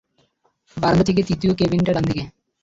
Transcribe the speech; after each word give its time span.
বারান্দা 0.77 1.03
থেকে 1.03 1.21
তৃতীয় 1.23 1.53
কেবিন 1.55 1.81
টা, 1.83 1.91
ডানদিকে। 1.95 2.23